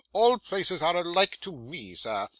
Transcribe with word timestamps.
All 0.13 0.39
places 0.39 0.81
are 0.81 0.95
alike 0.97 1.37
to 1.41 1.51
me, 1.51 1.93
sir. 1.93 2.27